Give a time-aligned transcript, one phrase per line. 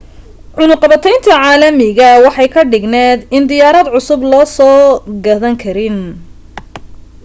[0.55, 4.83] cunaqabateynta caalamiga waxa ay ka dhigneyd in diyaarad cusub lasoo
[5.25, 5.97] gadan karin